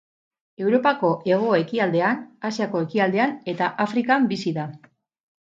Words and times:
Europako 0.61 1.11
hego-ekialdean, 1.31 2.23
Asiako 2.51 2.83
ekialdean 2.87 3.37
eta 3.55 3.69
Afrikan 3.87 4.27
bizi 4.35 4.57
da. 4.59 4.67